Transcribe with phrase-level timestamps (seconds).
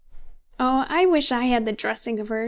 [0.59, 2.39] "Oh, I wish I had the dressing of her!